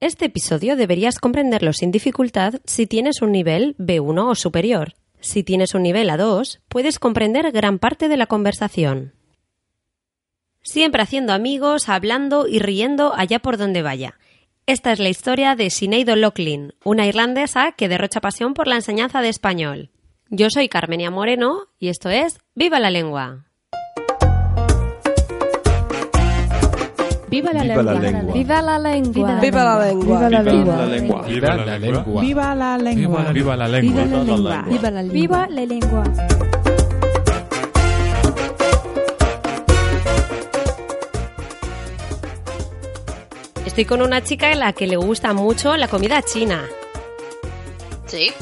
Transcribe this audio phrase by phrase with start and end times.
[0.00, 4.94] Este episodio deberías comprenderlo sin dificultad si tienes un nivel B1 o superior.
[5.20, 9.12] Si tienes un nivel A2, puedes comprender gran parte de la conversación.
[10.62, 14.18] Siempre haciendo amigos, hablando y riendo allá por donde vaya.
[14.64, 19.20] Esta es la historia de Sinead O'Loughlin, una irlandesa que derrocha pasión por la enseñanza
[19.20, 19.90] de español.
[20.30, 23.49] Yo soy Carmenia Moreno y esto es Viva la lengua.
[27.30, 28.10] Viva la Viva la lengua.
[28.10, 28.34] lengua.
[28.34, 29.40] Viva la lengua.
[29.40, 30.04] Viva la lengua.
[30.04, 30.76] Viva la Viva lengua.
[30.76, 31.22] la lengua.
[31.22, 32.22] Viva la lengua.
[32.22, 33.32] Viva la lengua.
[33.32, 34.04] Viva la lengua.
[34.04, 34.62] la lengua.
[34.68, 35.12] Viva la lengua.
[35.12, 36.04] Viva la lengua.
[43.66, 46.64] Estoy con una chica a la que le gusta mucho la comida china.
[48.06, 48.32] Sí.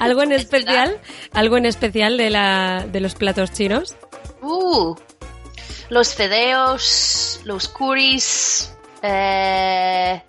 [0.00, 0.98] ¿Algo en especial?
[1.32, 3.96] ¿Algo en especial de, la, de los platos chinos?
[4.42, 4.94] Uh,
[5.90, 10.22] los fideos, los curries, eh,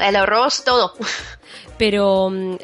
[0.00, 0.94] el arroz, todo.
[1.78, 2.56] Pero mm,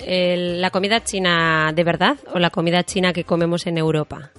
[0.60, 4.30] la comida china de verdad o la comida china que comemos en Europa.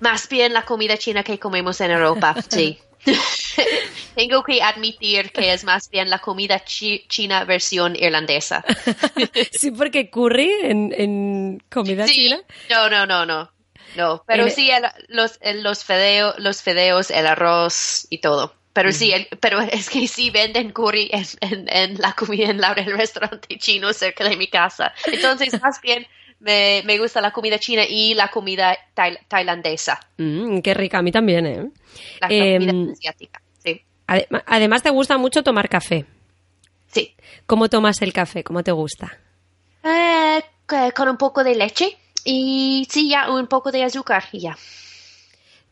[0.00, 2.78] Más bien la comida china que comemos en Europa, sí.
[4.14, 8.64] Tengo que admitir que es más bien la comida chi- china versión irlandesa.
[9.52, 12.14] sí, porque curry en, en comida Sí.
[12.14, 12.40] china.
[12.70, 13.50] No, no, no, no.
[13.96, 18.54] No, pero sí el- los, los, fideo- los fideos, el arroz y todo.
[18.72, 22.60] Pero sí, el- pero es que sí venden curry en, en- en la comida en
[22.60, 24.92] la- el restaurante chino cerca de mi casa.
[25.06, 26.06] Entonces, más bien
[26.40, 31.02] me, me gusta la comida china y la comida tai- tailandesa, Mm, qué rica, a
[31.02, 31.68] mí también, ¿eh?
[32.20, 33.40] la Em, comida asiática.
[33.62, 36.04] Sí, Adem- además te gusta mucho tomar café.
[36.88, 37.14] sí.
[37.46, 38.42] ¿Cómo tomas el café?
[38.42, 39.18] ¿Cómo te gusta?
[39.84, 40.42] Eh,
[40.94, 44.56] con un poco de leche y sí, ya un poco de azúcar y ya.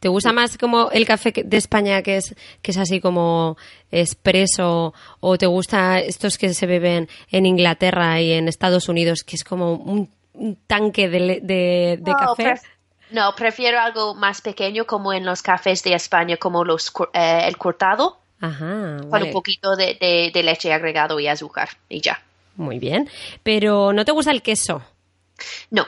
[0.00, 3.56] ¿Te gusta más como el café de España que es, que es así como
[3.92, 9.36] expreso o te gusta estos que se beben en Inglaterra y en Estados Unidos que
[9.36, 12.44] es como un, un tanque de, de- de No, café?
[12.54, 12.62] pref-
[13.10, 17.56] no, prefiero algo más pequeño como en los cafés de España, como los eh, el
[17.56, 22.20] cortado, Ajá, con un poquito de, de- de leche agregado y azúcar y ya.
[22.56, 23.08] Muy bien.
[23.44, 24.82] Pero ¿no te gusta el queso?
[25.70, 25.86] No,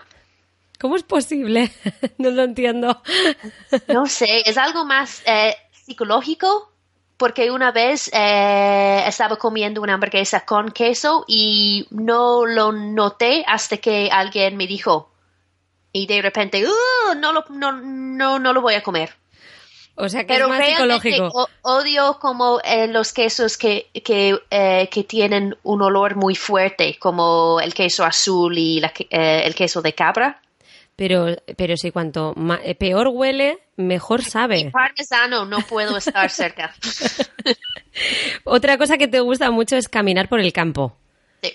[0.81, 1.71] ¿Cómo es posible?
[2.19, 3.01] no lo entiendo.
[3.89, 6.71] no sé, es algo más eh, psicológico.
[7.17, 13.77] Porque una vez eh, estaba comiendo una hamburguesa con queso y no lo noté hasta
[13.77, 15.13] que alguien me dijo.
[15.93, 19.15] Y de repente, "Uh, no, lo, no, no, no lo voy a comer.
[19.95, 21.29] O sea que Pero es más psicológico.
[21.33, 26.99] o- odio como eh, los quesos que, que, eh, que tienen un olor muy fuerte,
[26.99, 30.41] como el queso azul y la eh, el queso de cabra.
[30.97, 34.71] Pero, pero sí, cuanto ma- eh, peor huele, mejor sabe.
[34.71, 36.75] Parmesano, no puedo estar cerca.
[38.45, 40.97] Otra cosa que te gusta mucho es caminar por el campo.
[41.43, 41.53] Sí.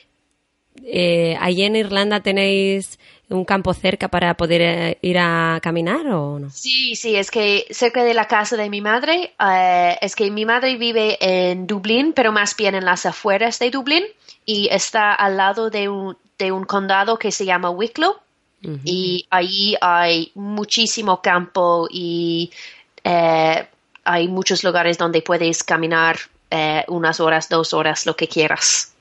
[0.84, 6.40] Eh, ¿Allí en Irlanda tenéis un campo cerca para poder eh, ir a caminar o
[6.40, 6.50] no?
[6.50, 10.46] Sí, sí, es que cerca de la casa de mi madre, eh, es que mi
[10.46, 14.04] madre vive en Dublín, pero más bien en las afueras de Dublín,
[14.46, 18.16] y está al lado de un, de un condado que se llama Wicklow.
[18.62, 22.52] Y ahí hay muchísimo campo y
[23.04, 23.68] eh,
[24.04, 26.18] hay muchos lugares donde puedes caminar
[26.52, 28.94] eh, unas horas, dos horas, lo que quieras.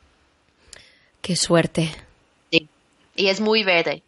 [1.21, 1.91] Qué suerte.
[2.51, 2.69] Sí.
[3.17, 4.03] Y es muy verde.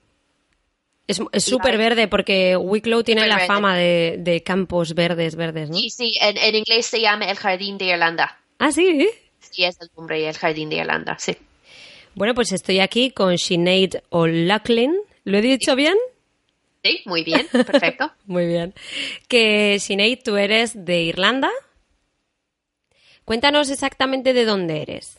[1.07, 3.47] Es súper verde porque Wicklow tiene la verde.
[3.49, 5.77] fama de, de campos verdes, verdes, ¿no?
[5.77, 8.39] Sí, sí, en, en inglés se llama el Jardín de Irlanda.
[8.61, 9.09] Ah, sí.
[9.41, 11.37] Sí, es el nombre, el Jardín de Irlanda, sí.
[12.15, 14.95] Bueno, pues estoy aquí con Sinead O'Loughlin.
[15.31, 15.97] ¿Lo he dicho bien?
[16.83, 18.11] Sí, muy bien, perfecto.
[18.27, 18.75] Muy bien.
[19.29, 21.51] Que Sinead, tú eres de Irlanda.
[23.25, 25.19] Cuéntanos exactamente de dónde eres.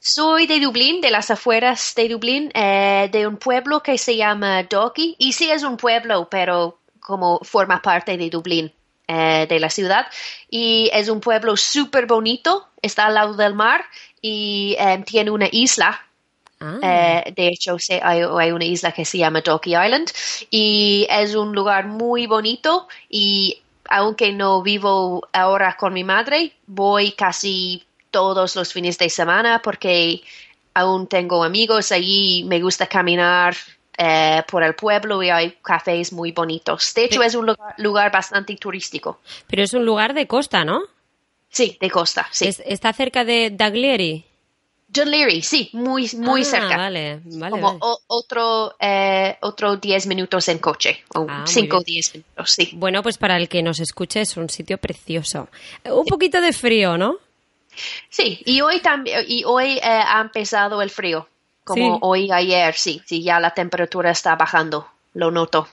[0.00, 4.64] Soy de Dublín, de las afueras de Dublín, eh, de un pueblo que se llama
[4.64, 5.14] Docky.
[5.18, 8.72] Y sí es un pueblo, pero como forma parte de Dublín,
[9.06, 10.06] eh, de la ciudad.
[10.50, 13.84] Y es un pueblo súper bonito, está al lado del mar
[14.20, 16.04] y eh, tiene una isla.
[16.64, 16.78] Ah,
[17.26, 20.10] Eh, de hecho, se- hay, hay una isla que se llama Docky Island
[20.50, 27.12] y es un lugar muy bonito y aunque no vivo ahora con mi madre, voy
[27.12, 30.22] casi todos los fines de semana porque
[30.74, 33.54] aún tengo amigos allí y me gusta caminar
[33.98, 36.94] eh, por el pueblo y hay cafés muy bonitos.
[36.94, 37.26] De hecho, Sí.
[37.26, 39.20] es un lugar, lugar bastante turístico.
[39.48, 40.80] pero es un lugar de costa, ¿no?
[41.50, 42.46] Sí, de costa, sí.
[42.48, 44.24] Es- está cerca de Daglieri.
[44.94, 46.76] John Leary, sí, muy, muy Ah, cerca.
[46.76, 47.50] Vale, vale.
[47.50, 47.78] como vale.
[47.80, 51.96] o- otro eh, otro 10 minutos en coche o Ah, muy 5 o bien.
[51.96, 55.48] 10 minutos sí Bueno, pues para el que nos escuche es un sitio precioso.
[55.84, 57.16] Un poquito de frío, ¿no?
[58.10, 61.26] Sí, y hoy también, y hoy eh, ha empezado el frío,
[61.64, 65.66] como hoy, ayer, sí, sí, ya la temperatura está bajando, lo noto.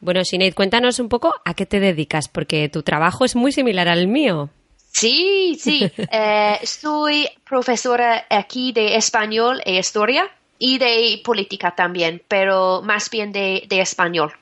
[0.00, 3.88] Bueno, Sinead, cuéntanos un poco a qué te dedicas, porque tu trabajo es muy similar
[3.88, 4.50] al mío.
[4.94, 12.80] Sí, sí, eh, soy profesora aquí de español e historia y de política también, pero
[12.80, 14.32] más bien de, de español.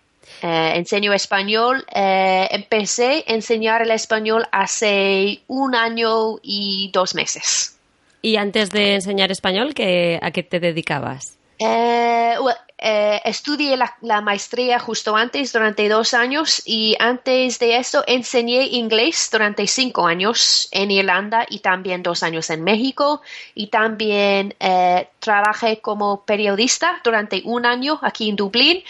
[0.43, 1.85] Eh, enseño español.
[1.95, 7.79] Eh, empecé a enseñar el español hace un año y dos meses.
[8.21, 11.39] ¿Y antes de enseñar español, a qué te dedicabas?
[11.65, 12.37] Eh,
[12.85, 19.29] eh, estudié la, maestría justo antes, durante dos años, y antes de eso enseñé inglés
[19.31, 23.23] durante cinco años en Irlanda y también dos años en México.
[23.55, 28.83] Y también eh, trabajé como periodista durante un año aquí en Dublín.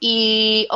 [0.00, 0.66] Y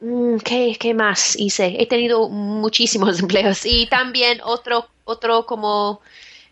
[0.00, 1.76] mm, ¿qué, ¿qué, más hice?
[1.80, 6.00] He tenido muchísimos empleos y también otro, otro como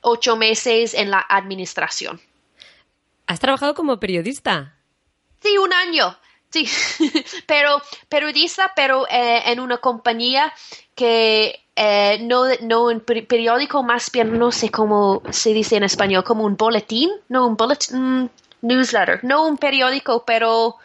[0.00, 2.20] ocho meses en la administración.
[3.28, 4.74] ¿Has trabajado como periodista?
[5.42, 6.16] Sí, un año.
[6.50, 6.66] Sí,
[7.46, 10.50] pero periodista, pero eh, en una compañía
[10.94, 16.24] que eh, no, no un periódico, más bien no sé cómo se dice en español,
[16.24, 18.30] como un boletín, no un bulletin, mm,
[18.62, 20.76] newsletter, no un periódico, pero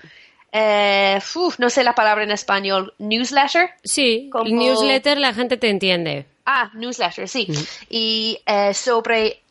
[0.51, 1.21] eh,
[1.59, 3.69] no sé la palabra en español, newsletter.
[3.85, 6.25] Sí, newsletter la gente te entiende.
[6.45, 7.47] Ah, newsletter, sí.
[7.89, 8.37] Y
[8.73, 9.43] sobre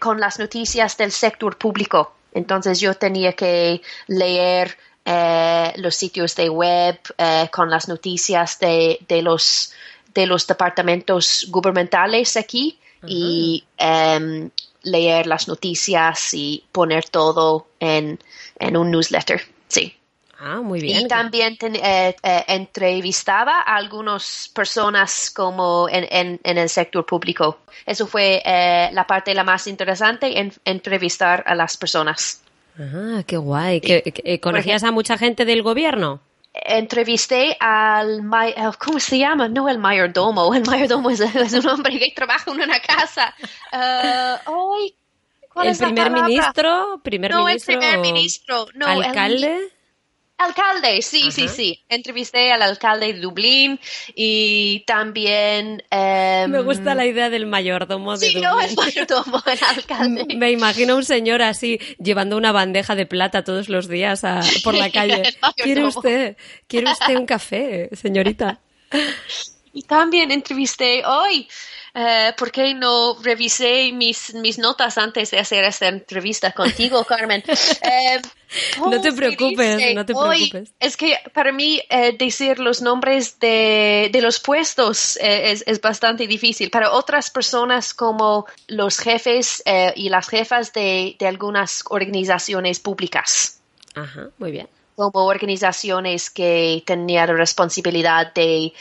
[0.00, 2.14] con las noticias del sector público.
[2.32, 8.98] Entonces yo tenía que leer eh, los sitios de web eh, con las noticias de,
[9.08, 9.72] de, los,
[10.14, 14.50] de los departamentos gubernamentales aquí y em,
[14.82, 18.18] leer las noticias y poner todo en,
[18.58, 19.40] en un newsletter.
[19.68, 19.99] Sí.
[20.42, 21.02] Ah, muy bien.
[21.02, 27.58] Y también eh, eh, entrevistaba a algunas personas como en, en, el sector público.
[27.84, 32.40] Eso fue eh, la parte la más interesante, en, entrevistar a las personas.
[32.78, 33.82] Ah, qué guay.
[34.40, 36.20] ¿Conocías a mucha gente del gobierno?
[36.52, 38.22] entrevisté al,
[38.84, 39.48] ¿cómo se llama?
[39.48, 43.34] No el mayordomo, el mayordomo es, un hombre que trabaja en una casa.
[45.62, 47.00] ¿El primer ministro?
[47.04, 47.74] ¿Primer no, ministro?
[47.74, 48.66] el primer ministro.
[48.74, 49.70] No, ¿Alcalde?
[50.40, 51.80] Alcalde, sí, sí, sí.
[51.90, 53.78] Entrevisté al alcalde de Dublín
[54.14, 55.82] y también...
[55.90, 60.34] Em, Me gusta la idea del mayordomo de sí, no, el mayordomo, el alcalde.
[60.36, 64.22] Me imagino un señor así, llevando una bandeja de plata todos los días
[64.64, 65.22] por la calle.
[65.56, 68.60] ¿Quiere usted, ¿Quiere usted un café, señorita?
[69.74, 71.48] Y también entrevisté hoy
[71.94, 77.42] eh, ¿por qué no revisé mis, mis notas antes de hacer esta entrevista contigo, Carmen?
[77.48, 78.20] Eh,
[78.78, 80.72] no te preocupes, no te preocupes.
[80.78, 86.26] es que para mí eh, decir los nombres de, de los puestos es, es, bastante
[86.26, 86.70] difícil.
[86.70, 89.62] Para otras personas como los jefes
[89.94, 93.60] y las jefas de, de algunas organizaciones públicas.
[93.94, 94.68] Ajá, muy bien.
[94.96, 98.72] Como organizaciones que tenían la responsabilidad de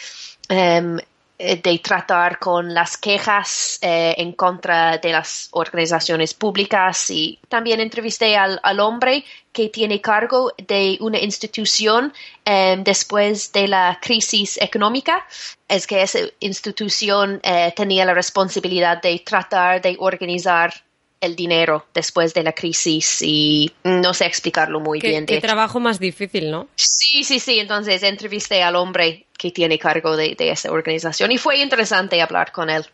[0.50, 0.98] em,
[1.40, 8.36] de tratar con las quejas eh, en contra de las organizaciones públicas y también entrevisté
[8.36, 12.14] al, hombre que tiene cargo de una institución
[12.44, 15.26] em, después de la crisis económica.
[15.68, 20.74] Es que esa institución eh, tenía la responsabilidad de tratar de organizar
[21.22, 25.26] el dinero después de la crisis y no sé explicarlo muy bien.
[25.26, 26.68] Qué trabajo más difícil, ¿no?
[26.76, 27.60] Sí, sí, sí.
[27.60, 32.70] Entonces entrevisté al hombre que tiene cargo de, esa organización y fue interesante hablar con
[32.70, 32.86] él.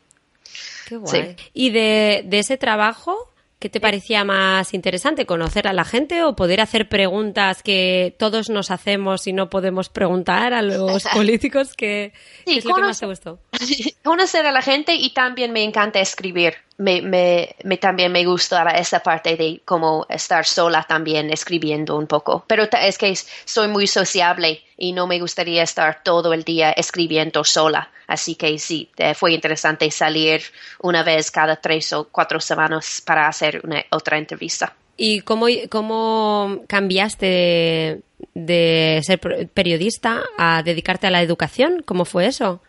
[0.87, 1.35] Qué guay.
[1.53, 3.31] ¿Y de, de ese trabajo,
[3.65, 5.25] ¿Qué te parecía más interesante?
[5.25, 9.89] ¿Conocer a la gente o poder hacer preguntas que todos nos hacemos y no podemos
[9.89, 11.73] preguntar a los políticos?
[11.73, 12.11] ¿Qué,
[12.45, 13.39] es lo que más te gustó?
[14.03, 16.55] Conocer a la gente y también me encanta escribir.
[16.77, 22.43] Me, me, también me gustaba esa parte de como estar sola también escribiendo un poco.
[22.47, 23.13] Pero es que
[23.45, 27.89] soy muy sociable y no me gustaría estar todo el día escribiendo sola.
[28.07, 30.41] Así que sí, eh, fue interesante salir
[30.81, 34.75] una vez cada tres o cuatro semanas para hacer una, otra entrevista.
[34.97, 38.01] ¿Y cómo, cómo cambiaste
[38.33, 39.19] de ser
[39.53, 41.83] periodista a dedicarte a la educación?
[41.85, 42.61] ¿Cómo fue eso?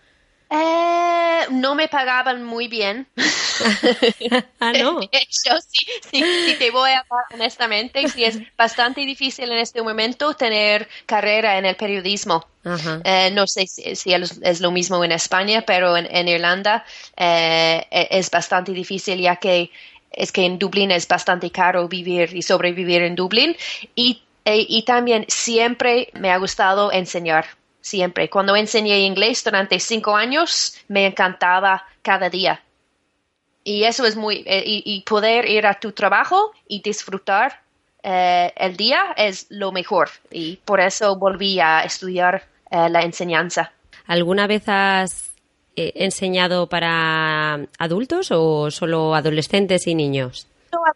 [0.48, 3.06] Eh, no me pagaban muy bien.
[4.60, 5.00] ah, no.
[5.00, 11.58] sí, te voy a hablar honestamente, sí es bastante difícil en este momento tener carrera
[11.58, 12.46] en el periodismo.
[13.04, 16.84] Eh, no sé si, es lo mismo en España, pero en, Irlanda
[17.16, 19.70] eh, e, es bastante difícil ya que
[20.10, 23.56] es que en Dublín es bastante caro vivir y sobrevivir en Dublín
[23.94, 27.46] y, e, y también siempre me ha gustado enseñar
[27.87, 28.28] siempre.
[28.28, 32.61] Cuando enseñé inglés durante cinco años, me encantaba cada día.
[33.64, 37.61] y eso es muy, eh, y, poder ir a tu trabajo y disfrutar
[38.00, 40.09] eh, el día es lo mejor.
[40.31, 43.73] Y por eso volví a estudiar eh, la enseñanza.
[44.07, 45.33] ¿Alguna vez has
[45.75, 50.47] enseñado para adultos o solo adolescentes y niños?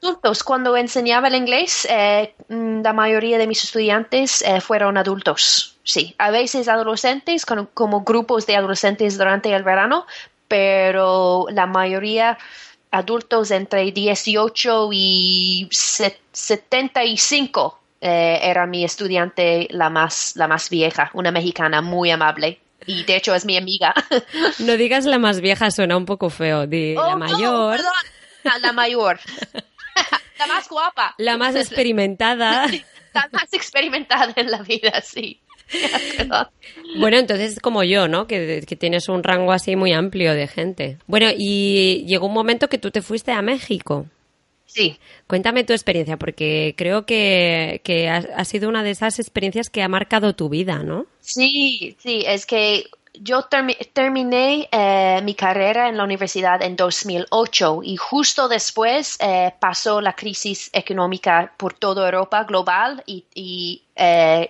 [0.01, 0.45] adultos.
[0.45, 1.89] Cuando enseñaba el inglés,
[2.49, 5.80] mm, la mayoría de mis estudiantes fueron adultos.
[5.91, 10.07] Sí, a veces adolescentes, como grupos de adolescentes durante el verano,
[10.47, 12.39] pero la mayoría
[12.93, 21.33] adultos entre 18 y 75 eh, era mi estudiante la más, la más vieja, una
[21.33, 22.61] mexicana muy amable.
[22.87, 23.93] Y de hecho es mi amiga.
[24.61, 26.69] No digas la más vieja, suena un poco feo.
[26.69, 27.81] Di la oh, mayor.
[28.61, 29.19] la mayor.
[30.39, 31.17] la más guapa.
[31.19, 32.67] La más experimentada.
[33.13, 35.41] la más experimentada en la vida, sí.
[36.99, 38.27] bueno, entonces como yo, ¿no?
[38.27, 40.99] Que, tienes un rango así muy amplio de gente.
[41.07, 44.07] Bueno, y llegó un momento que tú te fuiste a México.
[44.67, 44.99] Sí.
[45.27, 50.35] Cuéntame tu experiencia, porque creo que, ha, sido una de esas experiencias que ha marcado
[50.35, 51.07] tu vida, ¿no?
[51.21, 52.85] Sí, sí, es que
[53.15, 53.49] yo
[53.93, 60.15] terminé eh, mi carrera en la universidad en 2008 y justo después eh, pasó la
[60.15, 64.49] crisis económica por toda Europa global y, y eh,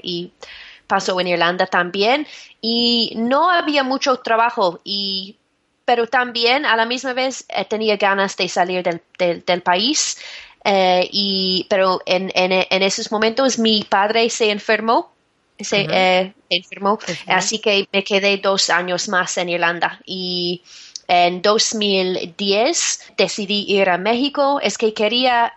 [0.90, 2.26] pasó en Irlanda también
[2.60, 5.36] y no había mucho trabajo y
[5.84, 9.00] pero también a la misma vez eh, tenía ganas de salir del,
[9.46, 10.18] del, país
[10.64, 15.12] eh, y pero en, en, esos momentos mi padre se enfermó
[15.60, 20.62] se eh, enfermó así que me quedé dos años más en Irlanda y
[21.06, 25.54] en 2010 decidí ir a México es que quería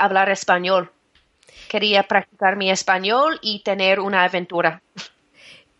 [0.00, 0.90] hablar español
[1.68, 4.82] quería practicar mi español y tener una aventura.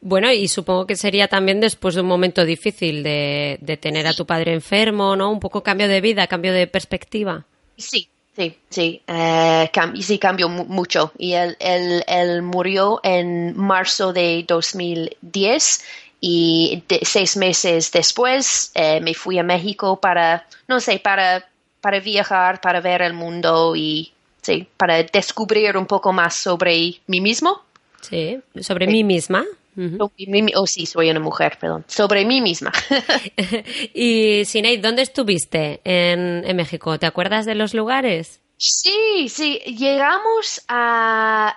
[0.01, 4.25] Bueno, y supongo que sería también después de un momento difícil de, tener a tu
[4.25, 5.33] padre enfermo, ¿no?
[5.33, 7.45] Un poco cambio de vida, cambio de perspectiva.
[7.77, 9.03] Sí, sí, sí.
[9.07, 11.13] Eh, sí, cambió mucho.
[11.19, 15.85] Y él, él, murió en marzo de 2010
[16.21, 21.49] y seis meses después eh, me fui a México para, no sé, para,
[21.81, 24.13] para viajar, para ver el mundo y
[24.47, 27.63] sí, para descubrir un poco más sobre mí mismo.
[28.01, 29.45] Sí, sobre mí misma.
[29.99, 31.85] Oh, sí, soy una mujer, perdón.
[31.87, 32.73] Sobre mí misma.
[33.95, 36.99] y Sinead, ¿dónde estuviste en, México?
[36.99, 38.41] ¿Te acuerdas de los lugares?
[38.57, 39.59] Sí, sí.
[39.67, 41.57] Llegamos a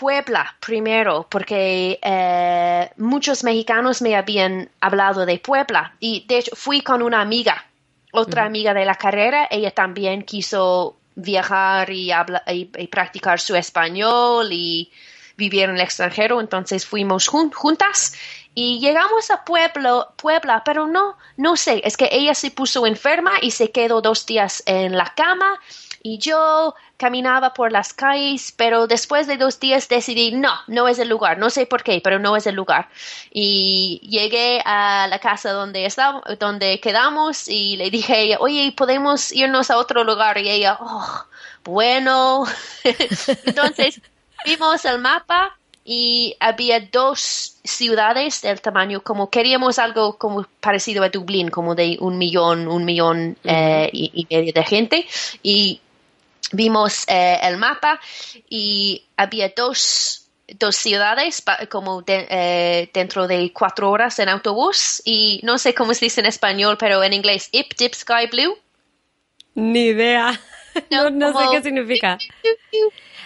[0.00, 5.94] Puebla primero, porque eh, muchos mexicanos me habían hablado de Puebla.
[6.00, 7.64] Y de hecho, fui con una amiga,
[8.12, 9.46] otra amiga de la carrera.
[9.50, 12.12] Ella también quiso viajar y,
[12.48, 14.90] y, practicar su español y
[15.36, 18.14] vivir en el extranjero, entonces fuimos juntas
[18.54, 23.32] y llegamos a Pueblo, Puebla, pero no, no sé, es que ella se puso enferma
[23.40, 25.58] y se quedó dos días en la cama
[26.02, 30.98] y yo caminaba por las calles, pero después de dos días decidí, no, no es
[30.98, 32.88] el lugar, no sé por qué, pero no es el lugar.
[33.32, 39.70] Y llegué a la casa donde estábamos, donde quedamos y le dije, oye, ¿podemos irnos
[39.70, 40.38] a otro lugar?
[40.38, 41.24] Y ella, oh,
[41.64, 42.44] bueno.
[43.44, 44.00] Entonces
[44.44, 51.08] vimos el mapa y había dos ciudades del tamaño como queríamos algo como parecido a
[51.08, 55.06] Dublín, como de un millón, un millón eh, y, medio de gente
[55.42, 55.80] y
[56.50, 58.00] vimos eh, el mapa
[58.48, 65.58] y había dos, dos ciudades como eh, dentro de cuatro horas en autobús y no
[65.58, 68.58] sé cómo se dice en español, pero en inglés, Ip, Dip, Sky, Blue.
[69.54, 70.38] Ni idea.
[70.90, 72.16] No, no, sé qué significa.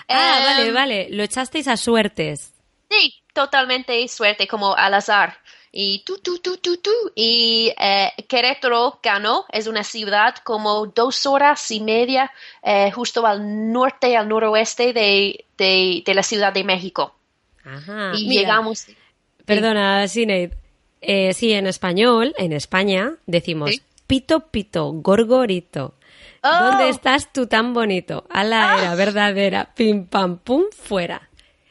[0.09, 1.07] ah, vale, em, vale.
[1.11, 2.53] Lo echasteis a suertes.
[2.91, 5.39] Sí, totalmente suerte, como al azar
[5.79, 6.91] y tú, tú, tú, tú, tú.
[7.15, 13.73] Y eh, Querétaro ganó, es una ciudad como dos horas y media eh, justo al
[13.73, 17.15] norte, al noroeste de, de, la Ciudad de México.
[17.63, 18.13] Ajá.
[18.15, 18.87] Y llegamos.
[19.45, 20.53] Perdona, Sinead.
[21.03, 23.73] Eh, sí, en español, en España, decimos
[24.07, 25.95] pito, pito, gorgorito.
[26.43, 26.89] ¿Dónde oh.
[26.89, 28.25] estás tú tan bonito?
[28.31, 28.79] A la ah.
[28.79, 31.26] era verdadera, pim, pam, pum, fuera.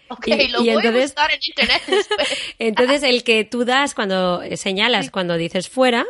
[0.09, 1.81] Ok, lo voy entonces, a buscar en internet.
[2.59, 6.05] entonces, el que tú das cuando señalas, cuando dices fuera,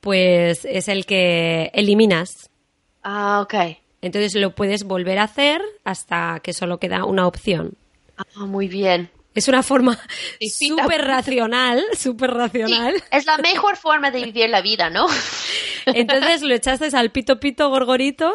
[0.00, 2.50] pues es el que eliminas.
[3.02, 3.54] Ah, ok.
[4.02, 7.76] Entonces lo puedes volver a hacer hasta que solo queda una opción.
[8.16, 9.10] Ah, muy bien.
[9.34, 9.98] Es una forma
[10.40, 13.02] súper racional, súper racional.
[13.10, 15.06] es la mejor forma de vivir la vida, ¿no?
[15.86, 18.34] Entonces lo echaste al pito pito gorgorito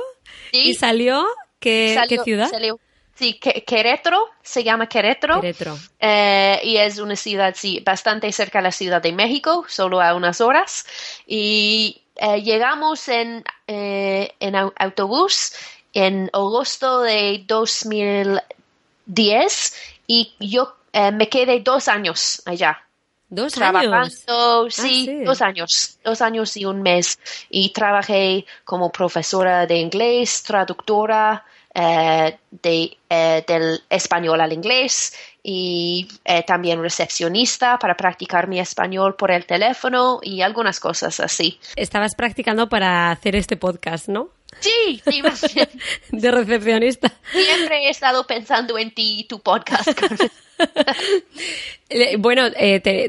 [0.51, 1.25] y salió,
[1.59, 2.49] ¿qué, ¿qué ciudad?
[2.49, 2.79] Salió
[3.15, 5.39] Sí, Querétaro, se llama Querétaro.
[5.39, 5.79] Querétaro.
[5.99, 10.13] Eh, y es una ciudad, sí, bastante cerca de la Ciudad de México, solo a
[10.15, 10.85] unas horas.
[11.25, 15.53] Y eh, llegamos en, eh, en autobús
[15.93, 19.75] en agosto de 2010
[20.07, 20.75] y yo
[21.13, 22.81] me quedé dos años allá.
[23.29, 24.25] Dos trabajando, años.
[24.27, 27.17] Ah, sí, dos años, dos años y un mes.
[27.49, 31.45] Y trabajé como profesora de inglés, traductora,
[31.77, 35.13] eh, de, eh, del español al inglés
[35.43, 41.59] y eh, también recepcionista para practicar mi español por el teléfono y algunas cosas así.
[41.75, 44.29] Estabas practicando para hacer este podcast, ¿no?
[44.61, 45.21] Sí, sí.
[46.11, 47.11] De recepcionista.
[47.33, 49.89] Siempre he estado pensando en ti y tu podcast.
[52.19, 52.43] bueno,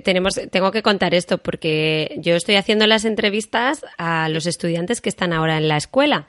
[0.03, 5.09] tenemos, tengo que contar esto porque yo estoy haciendo las entrevistas a los estudiantes que
[5.09, 6.27] están ahora en la escuela,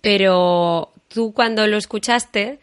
[0.00, 2.58] pero tú cuando lo escuchaste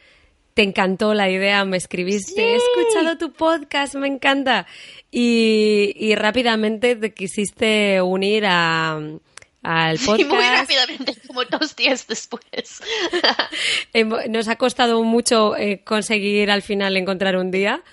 [0.55, 4.65] te encantó la idea, me escribiste, he escuchado tu podcast, me encanta.
[5.11, 8.93] Y, rápidamente te quisiste unir a,
[9.63, 10.17] al podcast.
[10.17, 12.81] Sí, muy rápidamente, como dos días después.
[14.29, 17.83] Nos ha costado mucho eh, conseguir al final encontrar un día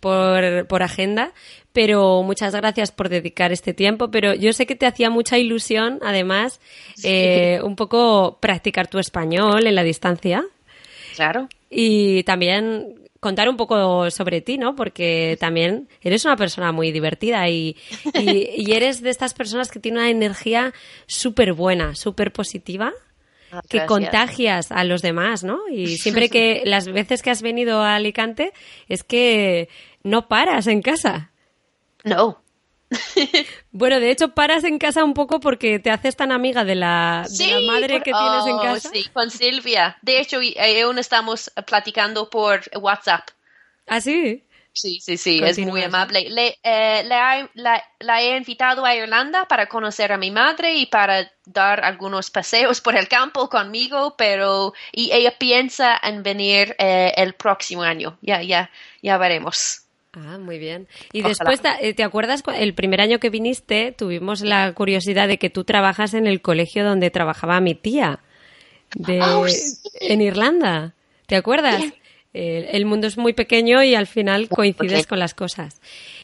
[0.00, 1.32] por, por agenda,
[1.72, 4.10] pero muchas gracias por dedicar este tiempo.
[4.10, 6.60] Pero yo sé que te hacía mucha ilusión, además,
[7.04, 10.44] eh, un poco practicar tu español en la distancia.
[11.14, 11.48] Claro.
[11.68, 14.74] Y también contar un poco sobre ti, ¿no?
[14.74, 17.76] Porque también eres una persona muy divertida y,
[18.14, 20.72] y, eres de estas personas que tienen una energía
[21.06, 22.92] súper buena, súper positiva.
[23.52, 25.58] Ah, que contagias a los demás, ¿no?
[25.68, 28.52] Y siempre que las veces que has venido a Alicante
[28.88, 29.68] es que
[30.02, 31.30] no paras en casa.
[32.04, 32.42] No.
[33.70, 37.24] bueno, de hecho paras en casa un poco porque te haces tan amiga de la,
[37.66, 38.90] madre que tienes en oh, casa.
[38.92, 39.96] Sí, con Silvia.
[40.02, 40.38] De hecho,
[40.84, 43.28] aún estamos platicando por WhatsApp.
[43.86, 44.44] ¿Ah, sí?
[44.72, 46.30] Sí, sí, sí, es muy amable.
[46.30, 51.84] Le, eh, la, he invitado a Irlanda para conocer a mi madre y para dar
[51.84, 57.82] algunos paseos por el campo conmigo, pero y ella piensa en venir eh, el próximo
[57.82, 58.16] año.
[58.22, 58.70] Ya, ya,
[59.02, 59.82] ya veremos.
[60.12, 60.88] Ah, muy bien.
[61.12, 62.42] Y después, eh, ¿te acuerdas?
[62.54, 66.84] El primer año que viniste, tuvimos la curiosidad de que tú trabajas en el colegio
[66.84, 68.20] donde trabajaba mi tía,
[68.94, 69.46] de, oh,
[70.00, 70.94] en Irlanda.
[71.26, 71.84] ¿Te acuerdas?
[72.32, 75.80] el mundo es muy pequeño y al final coincides con las cosas.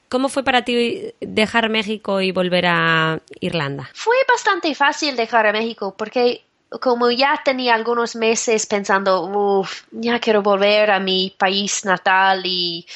[0.09, 3.91] ¿Cómo fue para ti dejar México y volver a Irlanda?
[3.93, 6.43] Fue bastante fácil dejar a México porque
[6.81, 12.87] como ya tenía algunos meses pensando, uff, ya quiero volver a mi país natal y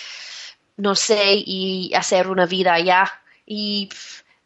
[0.80, 3.10] no sé, y hacer una vida allá.
[3.46, 3.88] Y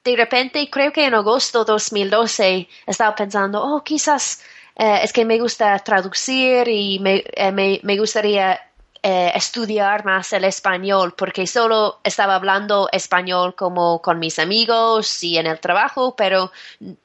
[0.05, 4.40] de repente, creo que en agosto de 2012, estaba pensando, oh, quizás
[4.77, 8.61] eh, es que me gusta traducir y me, eh, me, gustaría
[9.03, 15.38] eh, estudiar más el español, porque solo estaba hablando español como con mis amigos y
[15.38, 16.51] en el trabajo, pero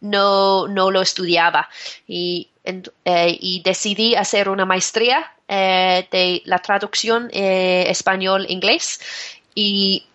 [0.01, 1.69] no, no lo estudiaba.
[2.07, 2.49] Y,
[3.05, 8.99] y decidí hacer una maestría eh, de la traducción eh, español-inglés
[9.55, 10.05] y,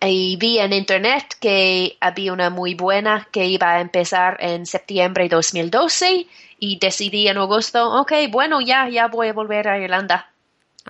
[0.00, 5.36] vi en internet que había una muy buena que iba a empezar en septiembre de
[5.36, 6.26] 2012
[6.58, 10.32] y decidí en agosto, ok, bueno, ya, ya voy a volver a Irlanda.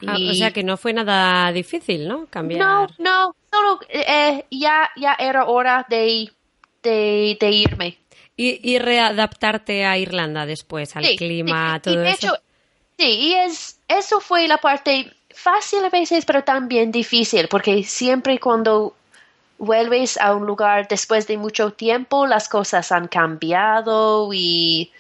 [0.06, 2.24] Ah, o sea que no fue nada difícil, ¿no?
[2.30, 2.60] Cambiar.
[2.60, 6.32] No, no, solo eh, ya, ya era hora de,
[6.82, 7.98] de, irme.
[8.38, 12.38] Y, readaptarte a Irlanda después, al clima, todo de eso.
[12.98, 18.38] Sí, y es, eso fue la parte fácil a veces, pero también difícil, porque siempre
[18.38, 18.94] cuando
[19.58, 24.92] vuelves a un lugar después de mucho tiempo, las cosas han cambiado y...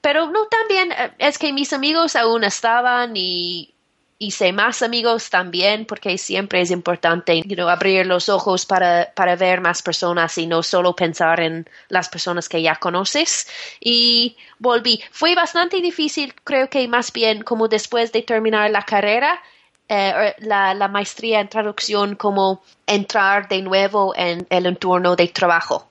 [0.00, 3.72] Pero no, también eh, es que mis amigos aún estaban y
[4.20, 9.82] hice más amigos también porque siempre es importante abrir los ojos para, para ver más
[9.82, 13.48] personas y no solo pensar en las personas que ya conoces.
[13.80, 15.02] Y volví.
[15.10, 19.42] Fue bastante difícil, creo que más bien como después de terminar la carrera,
[19.88, 25.89] eh, la, la maestría en traducción, como entrar de nuevo en el entorno de trabajo.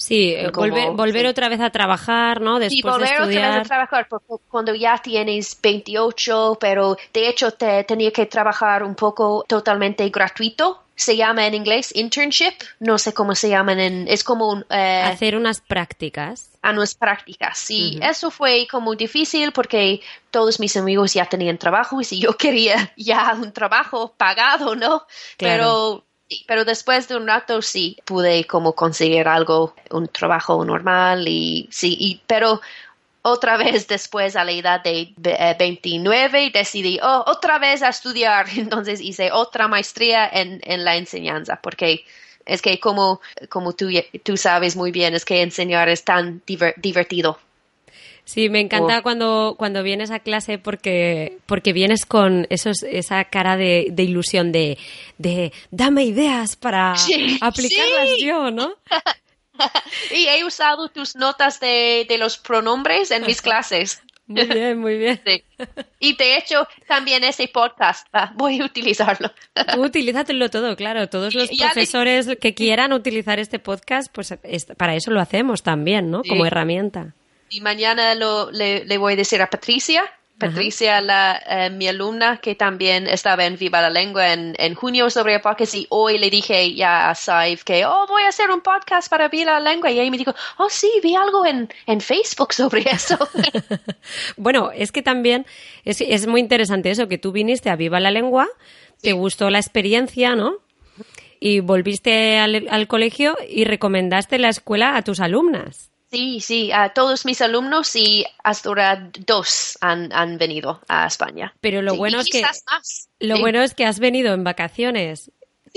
[0.00, 2.58] Sí, eh, volver, volver otra vez a trabajar, ¿no?
[2.58, 4.08] Después sí, volver otra vez a trabajar
[4.48, 10.82] cuando ya tienes 28, pero de hecho te tenía que trabajar un poco totalmente gratuito.
[10.94, 14.64] Se llama en inglés internship, no sé cómo se llama en, es como un...
[14.70, 16.48] Eh, Hacer unas prácticas.
[16.62, 18.00] A unas prácticas, sí.
[18.02, 22.90] Eso fue como difícil porque todos mis amigos ya tenían trabajo y si yo quería
[22.96, 25.06] ya un trabajo pagado, ¿no?
[25.36, 26.06] Pero
[26.46, 31.96] pero después de un rato sí pude como conseguir algo, un trabajo normal y sí,
[31.98, 32.60] y, pero
[33.22, 35.14] otra vez después a la edad de
[35.58, 38.46] 29 decidí oh, otra vez a estudiar.
[38.56, 42.04] Entonces hice otra maestría en, en la enseñanza porque
[42.46, 43.88] es que como, como tú,
[44.22, 47.38] tú sabes muy bien, es que enseñar es tan divertido.
[48.30, 49.02] Sí, me encanta oh.
[49.02, 54.52] cuando, cuando vienes a clase porque, porque vienes con esos, esa cara de, de ilusión
[54.52, 54.78] de,
[55.18, 56.92] de dame ideas para
[57.40, 58.74] aplicarlas yo, ¿no?
[60.14, 64.00] y he usado tus notas de, de los pronombres en mis clases.
[64.28, 65.20] Muy bien, muy bien.
[65.98, 69.32] Y de hecho, también ese podcast, voy a utilizarlo.
[69.76, 71.08] utilízatelo todo, claro.
[71.08, 74.32] Todos los profesores que quieran utilizar este podcast, pues
[74.76, 76.22] para eso lo hacemos también, ¿no?
[76.22, 77.16] Como herramienta.
[77.50, 80.04] Y mañana lo, le, le voy a decir a Patricia
[80.40, 85.10] Patricia, la, eh, mi alumna, que también estaba en Viva la Lengua en, en junio
[85.10, 88.50] sobre el podcast, y hoy le dije ya a Saif que, oh, voy a hacer
[88.50, 91.68] un podcast para Viva la Lengua, y ella me dijo, oh, sí, vi algo en,
[91.86, 93.18] en Facebook sobre eso.
[94.38, 95.46] bueno, es que también
[95.84, 98.48] es, es muy interesante eso, que tú viniste a Viva la Lengua,
[99.02, 100.54] te gustó la experiencia, ¿no?
[101.38, 105.90] Y volviste al, al colegio y recomendaste la escuela a tus alumnas.
[106.10, 111.54] Sí, sí, a todos mis alumnos y hasta ahora dos han, han venido a España.
[111.60, 112.42] Pero lo bueno es que
[113.20, 115.30] lo bueno es que has venido en vacaciones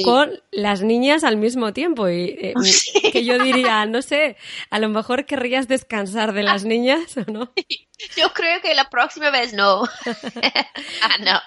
[0.04, 2.54] con las niñas al mismo tiempo y eh,
[3.12, 4.38] que yo diría, no sé,
[4.70, 7.52] a lo mejor querrías descansar de las niñas o no.
[8.18, 9.84] Yo creo que la próxima vez no.
[11.02, 11.40] ah, no.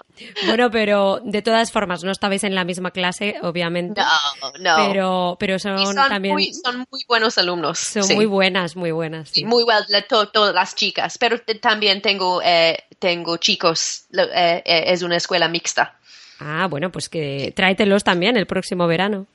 [0.47, 4.01] Bueno, pero de todas formas, no estabais en la misma clase, obviamente.
[4.01, 4.77] No, no.
[4.77, 6.35] Pero, pero son, también.
[6.35, 7.79] Muy, son muy buenos alumnos.
[7.79, 9.31] Son muy buenas, muy buenas.
[9.31, 9.45] Sí.
[9.45, 11.19] Muy buenas, todas las chicas.
[11.19, 14.05] Pero también tengo, eh, tengo chicos.
[14.17, 15.96] Eh, es una escuela mixta.
[16.39, 19.27] Ah, bueno, pues que tráetelos también el próximo verano.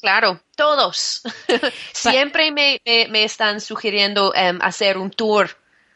[0.00, 1.22] Claro, todos.
[1.92, 5.50] Siempre me, me, están sugiriendo em, hacer un tour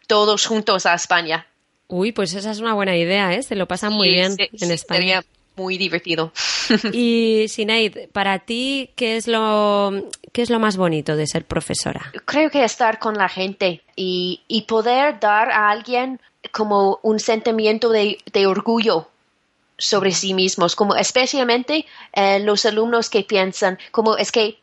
[0.07, 1.47] todos juntos a España.
[1.89, 3.43] Uy, pues esa es una buena idea, ¿eh?
[3.43, 4.99] Se lo pasan muy bien en España.
[4.99, 5.25] Sería
[5.57, 6.33] muy divertido.
[6.93, 9.93] y Sinead, para ti, ¿qué es lo
[10.33, 12.13] qué es lo más bonito de ser profesora?
[12.25, 16.21] Creo que estar con la gente y, y poder dar a alguien
[16.51, 19.09] como un sentimiento de, de orgullo
[19.83, 24.59] sobre sí mismos, como especialmente eh, los alumnos que piensan, como es que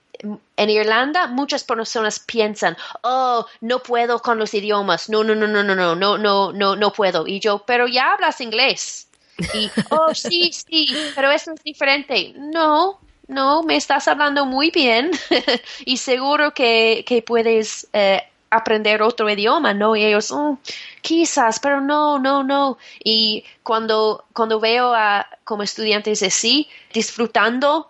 [0.58, 5.64] en Irlanda muchas personas piensan, oh, no puedo con los idiomas, no, no, no, no,
[5.64, 7.28] no, no, no, no, no, no puedo.
[7.28, 9.08] Y yo, pero ya hablas inglés.
[9.54, 12.34] Y, oh, sí, sí, pero eso es diferente.
[12.36, 15.12] No, no, me estás hablando muy bien
[15.86, 19.96] y seguro que, que puedes eh, aprender otro idioma, ¿no?
[19.96, 20.54] Y ellos, mm,
[21.02, 22.78] quizás, pero no, no, no.
[23.04, 27.90] Y cuando, cuando veo a como estudiantes así, disfrutando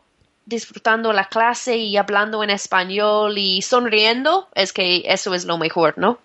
[0.50, 5.98] disfrutando la clase y hablando en español y sonriendo, es que eso es lo mejor,
[5.98, 6.18] ¿no?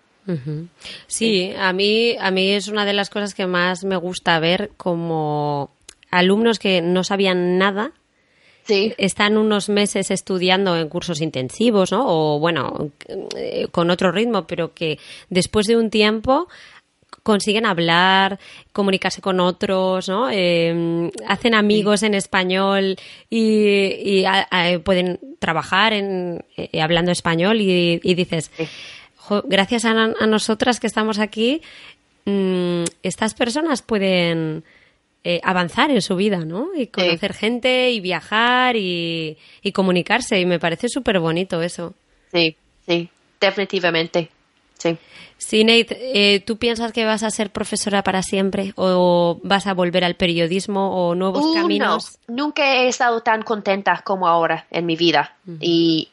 [1.05, 4.71] Sí, a mí, a mí es una de las cosas que más me gusta ver
[4.75, 5.69] como
[6.09, 7.91] alumnos que no sabían nada
[8.65, 8.93] Sí.
[8.97, 12.03] Están unos meses estudiando en cursos intensivos, ¿no?
[12.07, 12.89] O bueno,
[13.37, 14.97] eh, con otro ritmo, pero que
[15.29, 16.47] después de un tiempo
[17.21, 18.39] consiguen hablar,
[18.71, 20.29] comunicarse con otros, ¿no?
[20.29, 22.97] Em, hacen amigos en español
[23.29, 24.23] y,
[24.83, 28.51] pueden trabajar en, eh, hablando español y, dices,
[29.45, 29.93] gracias a,
[30.27, 31.61] nosotras que estamos aquí,
[32.25, 34.63] mm, estas personas pueden
[35.27, 36.67] eh, avanzar en su vida, ¿no?
[36.75, 41.95] Y conocer gente y viajar y, y comunicarse y me parece súper bonito eso.
[42.31, 43.09] Sí, sí,
[43.41, 44.29] definitivamente.
[44.77, 44.95] Sí.
[45.39, 49.73] Sí, Nate, eh, ¿tú piensas que vas a ser profesora para siempre o vas a
[49.73, 52.19] volver al periodismo o nuevos uh, caminos?
[52.27, 52.35] No.
[52.35, 56.09] Nunca he estado tan contenta como ahora en mi vida y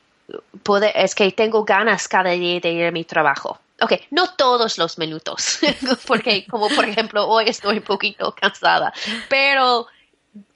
[0.94, 3.58] es que tengo ganas cada día de ir a mi trabajo.
[3.82, 5.58] Ok, no todos los minutos,
[6.06, 8.92] porque como por ejemplo hoy estoy un poquito cansada,
[9.28, 9.88] pero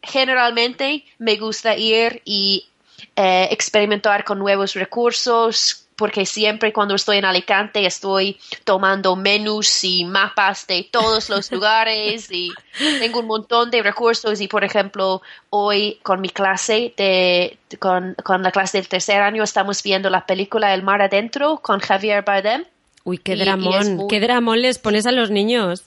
[0.02, 2.68] generalmente me gusta ir y
[3.16, 10.04] eh, experimentar con nuevos recursos, porque siempre cuando estoy en Alicante estoy tomando menús y
[10.04, 12.52] mapas de todos los lugares y
[13.00, 18.42] tengo un montón de recursos y por ejemplo hoy con mi clase de con, con
[18.42, 22.64] la clase del tercer año estamos viendo la película El mar adentro con Javier Bardem.
[23.06, 25.84] Uy, qué dramón, qué dramón les pones a los niños.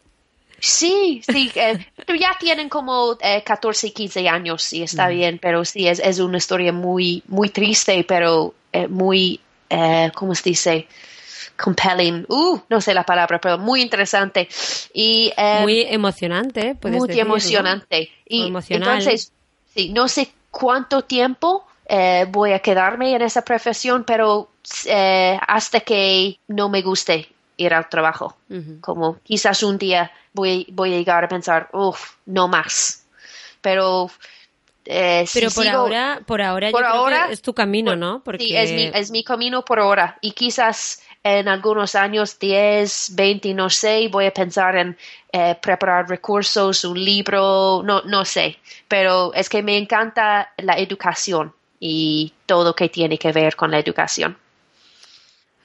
[0.62, 1.86] Sí, sí, eh,
[2.20, 5.12] ya tienen como eh, 14 y 15 años y está mm.
[5.12, 10.34] bien, pero sí, es, es una historia muy, muy triste, pero eh, muy eh, ¿cómo
[10.34, 10.88] se dice?
[11.62, 14.48] compelling, uh, no sé la palabra, pero muy interesante
[14.94, 19.34] y eh, muy emocionante, muy emocionante y entonces
[19.76, 24.50] sí, no sé cuánto tiempo eh, voy a quedarme en esa profesión, pero
[25.48, 28.38] hasta que no me guste ir al trabajo.
[28.82, 33.06] Como quizás un día voy, voy a llegar a pensar, uff, no más.
[33.62, 34.10] Pero
[34.86, 38.24] eh, Pero por ahora, por ahora, por ahora es tu camino, ¿no?
[38.24, 38.44] Porque...
[38.46, 40.18] Sí, es mi, es mi camino por ahora.
[40.22, 44.98] Y quizás en algunos años, 10, 20, no sé, voy a pensar en
[45.32, 48.58] eh, preparar recursos, un libro, no, no sé.
[48.88, 53.80] Pero es que me encanta la educación y todo que tiene que ver con la
[53.80, 54.38] educación.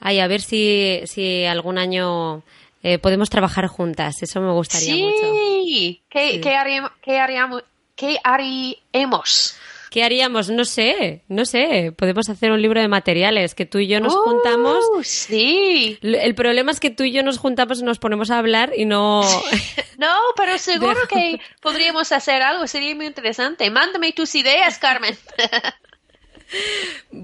[0.01, 2.43] Ay, a ver si, si algún año
[2.83, 4.23] eh, podemos trabajar juntas.
[4.23, 5.17] Eso me gustaría mucho.
[5.65, 6.03] sí.
[6.11, 7.65] ¿Qué, haríamos, qué, haríamos,
[7.97, 9.57] ¿Qué haríamos?
[9.95, 10.51] ¿Qué haríamos?
[10.51, 11.95] No sé, no sé.
[11.97, 14.85] Podemos hacer un libro de materiales, que tú y yo nos juntamos.
[14.93, 16.01] Uh, sí.
[16.03, 18.87] El problema es que tú y yo nos juntamos y nos ponemos a hablar y
[18.87, 19.23] no...
[19.99, 23.71] no, pero seguro que podríamos hacer algo, sería muy interesante.
[23.71, 25.17] Mándame tus ideas, Carmen.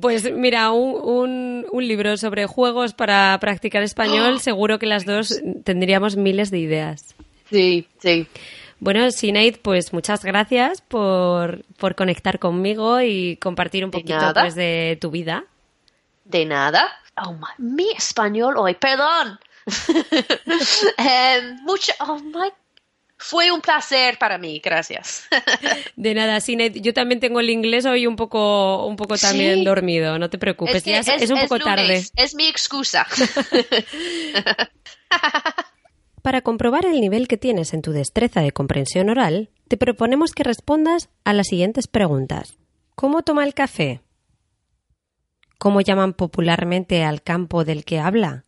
[0.01, 6.17] Pues mira, un, un, libro sobre juegos para practicar español, seguro que las dos tendríamos
[6.17, 7.15] miles de ideas.
[7.51, 8.27] Sí, sí.
[8.79, 11.65] Bueno, Sinead, pues muchas gracias por,
[11.97, 15.45] conectar conmigo y compartir un poquito pues, de tu vida.
[16.25, 16.91] De nada.
[17.23, 19.39] Oh, mi español hoy, perdón.
[20.97, 22.51] Em, mucho, oh my
[23.23, 25.29] fue un placer para mí, gracias.
[25.97, 26.73] De nada, Sinead.
[26.77, 30.83] Yo también tengo el inglés hoy un poco, un poco también dormido, no te preocupes.
[30.87, 32.03] Es, un poco tarde.
[32.17, 33.07] Es mi excusa.
[36.23, 40.43] Para comprobar el nivel que tienes en tu destreza de comprensión oral, te proponemos que
[40.43, 42.57] respondas a las siguientes preguntas.
[42.95, 44.01] ¿Cómo toma el café?
[45.59, 48.47] ¿Cómo llaman popularmente al campo del que habla?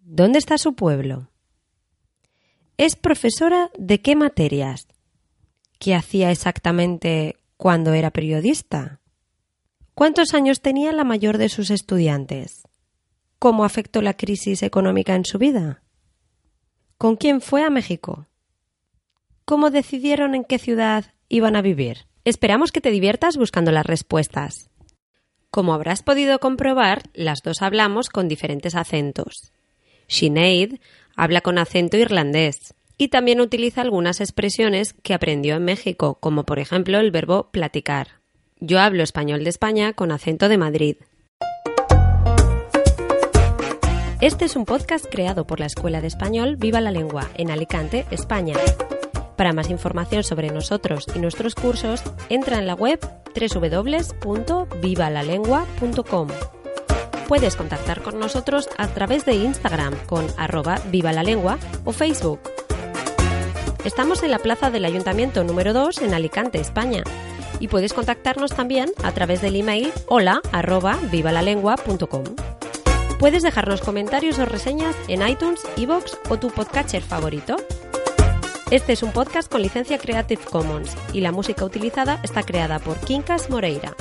[0.00, 1.28] ¿Dónde está su pueblo?
[2.76, 4.88] ¿Es profesora de qué materias?
[5.78, 9.00] ¿Qué hacía exactamente cuando era periodista?
[9.94, 12.66] ¿Cuántos años tenía la mayor de sus estudiantes?
[13.38, 15.84] ¿Cómo afectó la crisis económica en su vida?
[16.98, 18.26] ¿Con quién fue a México?
[19.44, 22.08] ¿Cómo decidieron en qué ciudad iban a vivir?
[22.24, 24.68] Esperamos que te diviertas buscando las respuestas.
[25.52, 29.52] Como habrás podido comprobar, las dos hablamos con diferentes acentos.
[30.08, 30.80] Sinead
[31.16, 36.58] habla con acento irlandés y también utiliza algunas expresiones que aprendió en México, como por
[36.58, 38.20] ejemplo el verbo platicar.
[38.60, 40.96] Yo hablo español de España con acento de Madrid.
[44.20, 48.06] Este es un podcast creado por la Escuela de Español Viva la Lengua en Alicante,
[48.10, 48.56] España.
[49.36, 52.98] Para más información sobre nosotros y nuestros cursos, entra en la web
[53.34, 56.28] www.vivalalengua.com.
[57.28, 61.12] Puedes contactar con nosotros a través de Instagram con arroba viva
[61.84, 62.40] o Facebook.
[63.84, 67.02] Estamos en la plaza del Ayuntamiento número 2 en Alicante, España.
[67.60, 72.24] Y puedes contactarnos también a través del email hola arroba vivalalengua.com.
[73.18, 77.56] Puedes dejarnos comentarios o reseñas en iTunes, Evox o tu podcatcher favorito.
[78.70, 82.98] Este es un podcast con licencia Creative Commons y la música utilizada está creada por
[82.98, 83.94] Kinkas Moreira.